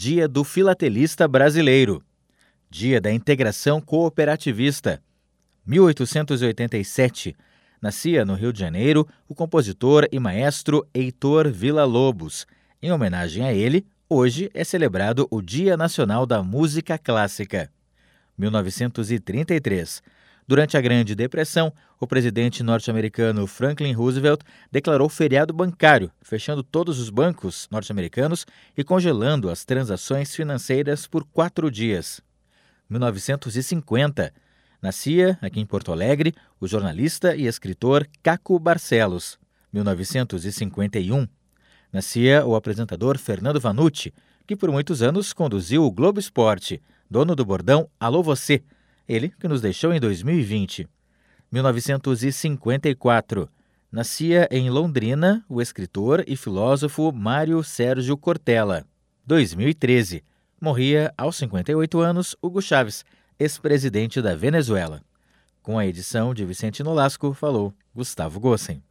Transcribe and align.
Dia 0.00 0.28
do 0.28 0.44
Filatelista 0.44 1.26
Brasileiro. 1.26 2.00
Dia 2.70 3.00
da 3.00 3.10
Integração 3.10 3.80
Cooperativista. 3.80 5.02
1887. 5.66 7.34
Nascia 7.82 8.24
no 8.24 8.34
Rio 8.34 8.52
de 8.52 8.60
Janeiro 8.60 9.08
o 9.28 9.34
compositor 9.34 10.06
e 10.12 10.20
maestro 10.20 10.86
Heitor 10.94 11.50
Villa-Lobos. 11.50 12.46
Em 12.80 12.92
homenagem 12.92 13.44
a 13.44 13.52
ele, 13.52 13.84
hoje 14.08 14.48
é 14.54 14.62
celebrado 14.62 15.26
o 15.32 15.42
Dia 15.42 15.76
Nacional 15.76 16.24
da 16.24 16.44
Música 16.44 16.96
Clássica. 16.96 17.68
1933. 18.38 20.00
Durante 20.48 20.78
a 20.78 20.80
Grande 20.80 21.14
Depressão, 21.14 21.70
o 22.00 22.06
presidente 22.06 22.62
norte-americano 22.62 23.46
Franklin 23.46 23.92
Roosevelt 23.92 24.40
declarou 24.72 25.06
feriado 25.06 25.52
bancário, 25.52 26.10
fechando 26.22 26.62
todos 26.62 26.98
os 26.98 27.10
bancos 27.10 27.68
norte-americanos 27.70 28.46
e 28.74 28.82
congelando 28.82 29.50
as 29.50 29.66
transações 29.66 30.34
financeiras 30.34 31.06
por 31.06 31.22
quatro 31.22 31.70
dias. 31.70 32.22
1950. 32.88 34.32
Nascia, 34.80 35.38
aqui 35.42 35.60
em 35.60 35.66
Porto 35.66 35.92
Alegre, 35.92 36.34
o 36.58 36.66
jornalista 36.66 37.36
e 37.36 37.46
escritor 37.46 38.08
Caco 38.22 38.58
Barcelos. 38.58 39.38
1951. 39.70 41.28
Nascia 41.92 42.46
o 42.46 42.56
apresentador 42.56 43.18
Fernando 43.18 43.60
Vanucci, 43.60 44.14
que 44.46 44.56
por 44.56 44.70
muitos 44.70 45.02
anos 45.02 45.34
conduziu 45.34 45.84
o 45.84 45.90
Globo 45.90 46.18
Esporte, 46.18 46.80
dono 47.10 47.36
do 47.36 47.44
bordão 47.44 47.86
Alô 48.00 48.22
Você, 48.22 48.62
ele 49.08 49.30
que 49.30 49.48
nos 49.48 49.60
deixou 49.60 49.92
em 49.92 50.00
2020. 50.00 50.86
1954. 51.50 53.48
Nascia 53.90 54.46
em 54.50 54.68
Londrina 54.68 55.42
o 55.48 55.62
escritor 55.62 56.22
e 56.26 56.36
filósofo 56.36 57.10
Mário 57.10 57.64
Sérgio 57.64 58.16
Cortella. 58.18 58.84
2013. 59.26 60.22
Morria 60.60 61.12
aos 61.16 61.36
58 61.36 62.00
anos 62.00 62.36
Hugo 62.42 62.60
Chávez, 62.60 63.04
ex-presidente 63.38 64.20
da 64.20 64.34
Venezuela. 64.34 65.00
Com 65.62 65.78
a 65.78 65.86
edição 65.86 66.34
de 66.34 66.44
Vicente 66.44 66.82
Nolasco, 66.82 67.32
falou 67.32 67.72
Gustavo 67.94 68.38
Gossen. 68.40 68.82